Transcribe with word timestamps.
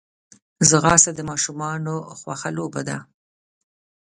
ځغاسته 0.69 1.11
د 1.15 1.19
ماشومانو 1.29 1.93
خوښه 2.19 2.49
لوبه 2.57 2.81
ده 2.89 2.97